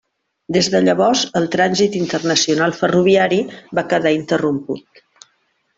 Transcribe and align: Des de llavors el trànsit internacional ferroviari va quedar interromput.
Des 0.55 0.69
de 0.75 0.79
llavors 0.85 1.21
el 1.41 1.45
trànsit 1.57 1.97
internacional 1.99 2.75
ferroviari 2.81 3.41
va 3.81 3.87
quedar 3.95 4.17
interromput. 4.23 5.05